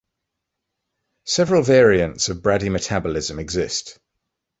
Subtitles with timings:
[1.27, 3.99] Several variants of bradymetabolism exists.